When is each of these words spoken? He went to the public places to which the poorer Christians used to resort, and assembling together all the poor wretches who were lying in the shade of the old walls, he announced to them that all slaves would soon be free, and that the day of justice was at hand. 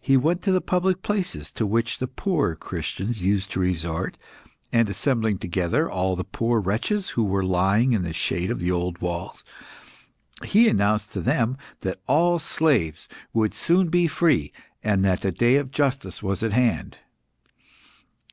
He 0.00 0.16
went 0.16 0.42
to 0.42 0.50
the 0.50 0.60
public 0.60 1.00
places 1.00 1.52
to 1.52 1.64
which 1.64 1.98
the 1.98 2.08
poorer 2.08 2.56
Christians 2.56 3.22
used 3.22 3.52
to 3.52 3.60
resort, 3.60 4.18
and 4.72 4.90
assembling 4.90 5.38
together 5.38 5.88
all 5.88 6.16
the 6.16 6.24
poor 6.24 6.58
wretches 6.58 7.10
who 7.10 7.22
were 7.22 7.44
lying 7.44 7.92
in 7.92 8.02
the 8.02 8.12
shade 8.12 8.50
of 8.50 8.58
the 8.58 8.72
old 8.72 8.98
walls, 9.00 9.44
he 10.44 10.66
announced 10.68 11.12
to 11.12 11.20
them 11.20 11.56
that 11.82 12.00
all 12.08 12.40
slaves 12.40 13.06
would 13.32 13.54
soon 13.54 13.90
be 13.90 14.08
free, 14.08 14.50
and 14.82 15.04
that 15.04 15.20
the 15.20 15.30
day 15.30 15.54
of 15.54 15.70
justice 15.70 16.20
was 16.20 16.42
at 16.42 16.52
hand. 16.52 16.96